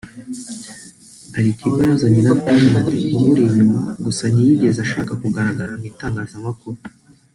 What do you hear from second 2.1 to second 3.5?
na Dimpoz (umuri